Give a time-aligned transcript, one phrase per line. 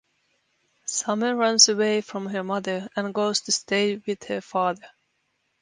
[0.87, 4.87] Summer runs away from her mother and goes to stay with her father.